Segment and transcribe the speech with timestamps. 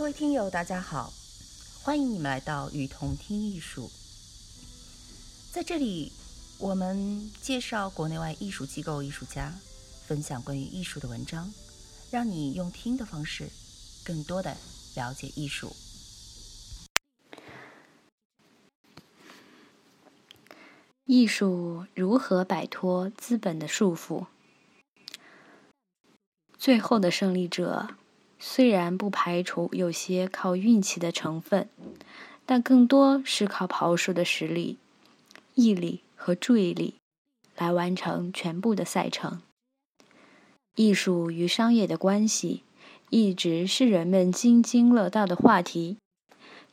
[0.00, 1.12] 各位听友，大家好，
[1.82, 3.90] 欢迎你们来到雨桐听艺术。
[5.52, 6.10] 在这里，
[6.58, 9.52] 我们介绍国内外艺术机构、艺术家，
[10.06, 11.52] 分享关于艺术的文章，
[12.10, 13.50] 让你用听的方式，
[14.02, 14.56] 更多的
[14.96, 15.76] 了解艺术。
[21.04, 24.24] 艺术如何摆脱资本的束缚？
[26.56, 27.96] 最后的胜利者。
[28.42, 31.68] 虽然不排除有些靠运气的成分，
[32.46, 34.78] 但更多是靠跑术的实力、
[35.54, 36.94] 毅力和注意力
[37.56, 39.42] 来完成全部的赛程。
[40.74, 42.62] 艺术与商业的关系
[43.10, 45.98] 一直是人们津津乐道的话题，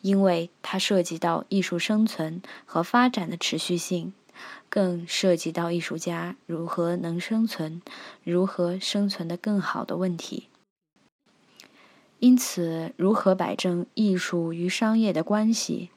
[0.02, 4.14] 因为它涉及到艺术生存和发展的持续性，
[4.70, 7.82] 更涉及到艺术家如何能生存、
[8.24, 10.48] 如何生存的更好的问题。
[12.20, 15.92] 因此，如何摆正艺术与商业的关系，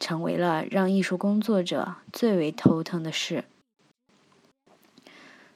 [0.00, 3.44] 成为了让艺术工作者最为头疼的事。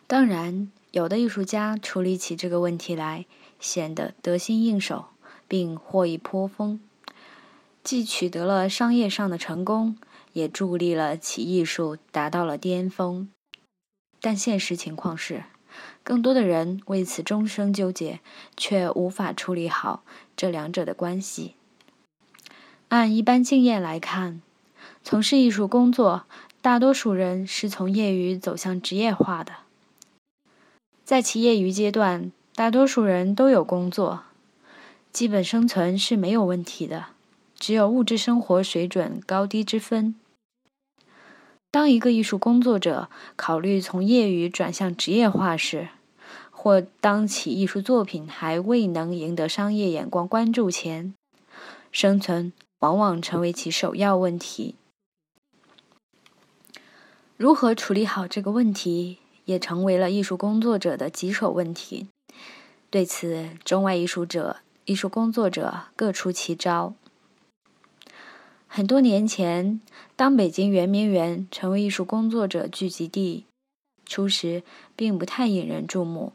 [0.07, 3.27] 当然，有的艺术家处理起这个问题来，
[3.59, 5.07] 显得得心应手，
[5.49, 6.79] 并获益颇丰，
[7.83, 9.97] 既取得了商业上的成功，
[10.33, 13.29] 也助力了其艺术达到了巅峰。
[14.21, 15.45] 但现实情况是。
[16.03, 18.21] 更多的人为此终生纠结，
[18.57, 20.03] 却无法处理好
[20.37, 21.55] 这两者的关系。
[22.89, 24.43] 按一般经验来看，
[25.03, 26.25] 从事艺术工作，
[26.61, 29.55] 大多数人是从业余走向职业化的。
[31.05, 34.25] 在其业余阶段，大多数人都有工作，
[35.13, 37.07] 基本生存是没有问题的，
[37.59, 40.15] 只有物质生活水准高低之分。
[41.75, 45.89] 当一个艺术工作者考虑从业余转向职业化时，
[46.53, 51.13] 或当其艺术作品还未能赢得商业眼光关注前，
[51.91, 54.77] 生存往往成为其首要问题。
[57.37, 62.07] 如何处理好这个问题，也成为了艺术工作者的棘手问题。
[62.89, 66.95] 对此，中外艺术者、艺术工作者各出奇招。
[68.77, 69.81] 很多年前，
[70.17, 73.45] 当北京圆明园成为艺术工作者聚集地，
[74.05, 74.65] 初时
[74.97, 76.33] 并不太引人注目。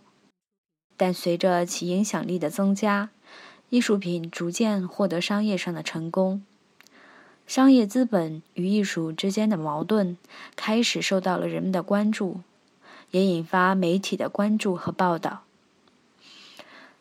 [0.96, 3.10] 但随着其影响力的增加，
[3.70, 6.42] 艺术品逐渐获得商业上的成功，
[7.46, 10.18] 商业资本与艺术之间的矛盾
[10.56, 12.40] 开始受到了人们的关注，
[13.12, 15.44] 也引发媒体的关注和报道。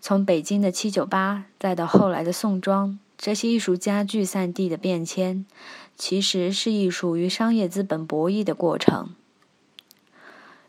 [0.08, 2.98] 从北京的七九八，再到后来的宋庄。
[3.18, 5.44] 这些艺术家聚散地的变迁，
[5.98, 9.10] 其实是艺术与商业资本博弈的过程。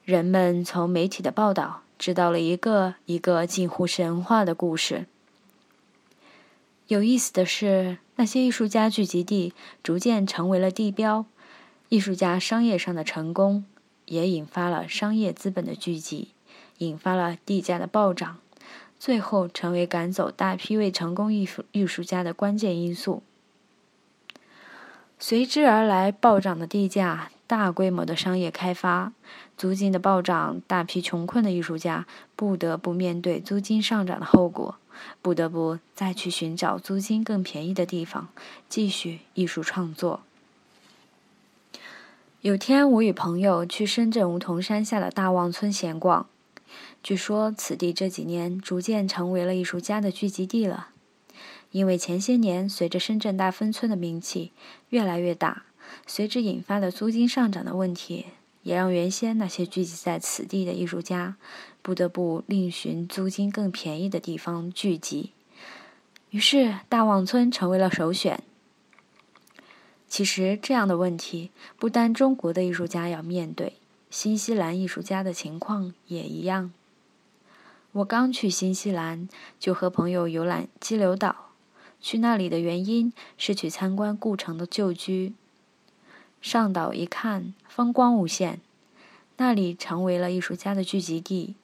[0.04, 5.06] 人们从媒体的报道知道了一个一个近乎神话的故事。
[6.90, 11.26] 有意思的是，那些艺术家聚集地逐渐成为了地标，
[11.88, 13.64] 艺术家商业上的成功
[14.04, 16.32] 也引发了商业资本的聚集，
[16.80, 18.40] 引发了地价的暴涨。
[19.00, 23.24] 最后成为赶走大批未成功艺术艺术家的关键因素。
[25.18, 29.12] 随之而来暴涨的地价、大规模的商业开发、
[29.58, 32.06] 租金的暴涨，大批穷困的艺术家
[32.36, 34.76] 不得不面对租金上涨的后果，
[35.22, 38.30] 不得不再去寻找租金更便宜的地方
[38.70, 40.22] 继续艺术创作。
[42.42, 46.28] 有天，我与朋友去深圳梧桐山下的大望村闲逛。
[47.02, 50.90] 据说此地这几年逐渐成为了艺术家的聚集地了，
[51.72, 54.52] 因为前些年随着深圳大芬村的名气
[54.90, 55.64] 越来越大，
[56.06, 58.26] 随之引发的租金上涨的问题，
[58.64, 61.38] 也让原先那些聚集在此地的艺术家
[61.82, 65.32] 不得不另寻租金更便宜的地方聚集，
[66.32, 68.44] 于是大望村成为了首选。
[70.08, 73.74] 其实这样的问题不单中国的艺术家要面对，
[74.10, 76.74] 新西兰艺术家的情况也一样。
[77.92, 79.28] 我刚去新西兰，
[79.60, 81.48] 就和朋友游览激流岛。
[82.00, 85.34] 去那里的原因是去参观故城的旧居。
[86.40, 88.62] 上岛一看，风光无限，
[89.38, 91.56] 那里成为了艺术家的聚集地。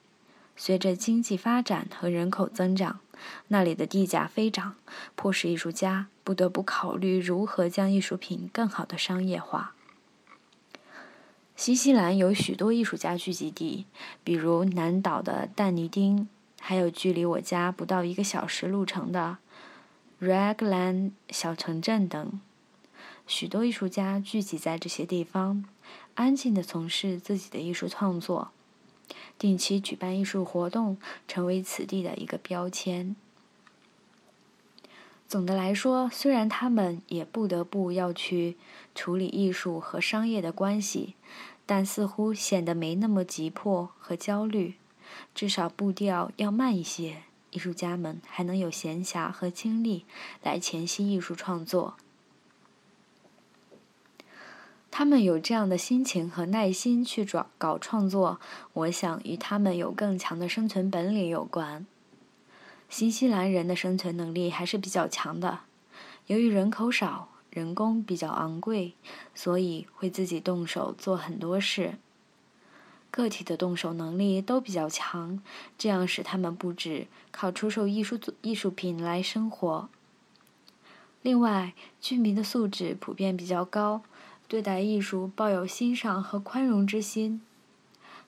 [0.57, 2.99] 随着经济发展和人口增长，
[3.49, 4.75] 那里的地价飞涨，
[5.15, 9.74] 迫使艺术家不得不考虑如何将艺术品更好的商业化。
[11.55, 13.85] 新西兰有许多艺术家聚集地，
[14.25, 16.27] 比如南岛的但尼丁，
[16.59, 19.37] 还有距离我家不到一个小时路程的
[20.21, 22.41] Raglan 小城镇等。
[23.25, 25.63] 许多艺术家聚集在这些地方，
[26.15, 28.51] 安静地从事自己的艺术创作，
[29.39, 33.15] 定期举办艺术活动，成为此地的一个标签。
[35.27, 38.57] 总的来说，虽然他们也不得不要去
[38.93, 41.15] 处理艺术和商业的关系，
[41.65, 44.75] 但似乎显得没那么急迫和焦虑，
[45.33, 47.23] 至少步调要慢一些。
[47.51, 50.05] 艺术家们还能有闲暇和精力
[50.43, 51.95] 来前期艺术创作。
[54.91, 58.39] 他们有这样的心情和耐心去搞搞创作，
[58.73, 61.85] 我想与他们有更强的生存本领有关。
[62.89, 65.61] 新西兰人的生存能力还是比较强的，
[66.27, 68.93] 由于人口少，人工比较昂贵，
[69.33, 71.95] 所以会自己动手做很多事。
[73.11, 75.41] 个体的动手能力都比较强，
[75.77, 79.89] 这样使他们不止靠出售艺术艺术品来生活。
[81.21, 84.03] 另外，居民的素质普遍比较高。
[84.47, 87.41] 对待艺术抱有欣赏和宽容之心。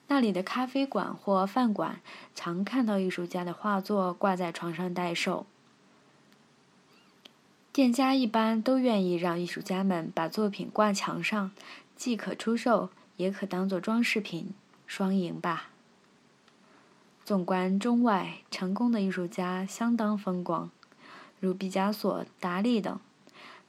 [0.08, 2.00] 那里的咖啡馆或饭馆
[2.34, 5.46] 常看到艺术家的画作挂在床上待售。
[7.72, 11.52] 店家一般都愿意让艺术家们把作品挂墙上，
[11.94, 14.52] 既可出售，也可当做装饰品，
[14.86, 15.68] 双赢吧。
[17.24, 20.70] 纵观中外，成功的艺术家相当风光，
[21.38, 22.98] 如毕加索、达利等。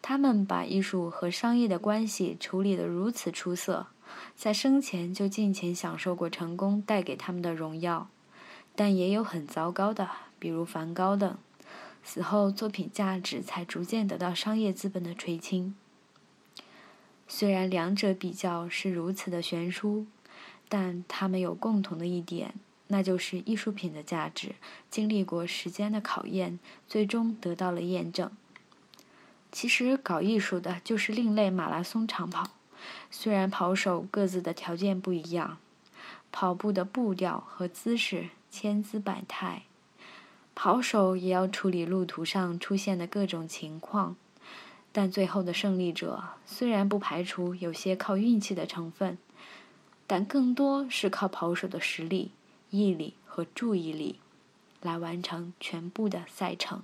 [0.01, 3.87] 他们把艺术和商业的关系处理得如此出色，
[4.35, 8.09] 在生前就尽情享受过成功带给他们的荣耀，
[8.75, 10.09] 但也有很糟糕的，
[10.39, 11.37] 比如梵高等，
[12.03, 15.75] 死后作品价值才逐渐得到商业资本的垂青。
[17.27, 20.07] 虽然两者比较是如此的悬殊，
[20.67, 22.55] 但他们有共同的一点，
[22.87, 24.55] 那就是艺术品的价值
[24.89, 26.57] 经历过时间的考验，
[26.87, 28.31] 最终得到了验证。
[29.51, 32.51] 其实搞艺术的就是另类马拉松长跑，
[33.09, 35.57] 虽然跑手各自的条件不一样，
[36.31, 39.63] 跑步的步调和姿势千姿百态，
[40.53, 44.15] 跑手也要处理路途上出现的各种情况，
[44.91, 49.17] 但最后的胜利者虽然不排除有些靠运气的成分，
[50.05, 52.31] 但更多是靠跑手的实力、
[52.69, 54.19] 毅力和注意力，
[54.81, 56.83] 来完成全部的赛程。